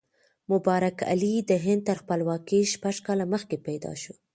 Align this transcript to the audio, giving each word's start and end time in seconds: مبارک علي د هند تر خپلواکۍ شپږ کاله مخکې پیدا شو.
مبارک 0.51 0.97
علي 1.11 1.33
د 1.49 1.51
هند 1.65 1.81
تر 1.87 1.97
خپلواکۍ 2.01 2.61
شپږ 2.73 2.95
کاله 3.07 3.25
مخکې 3.33 3.57
پیدا 3.67 3.93
شو. 4.01 4.13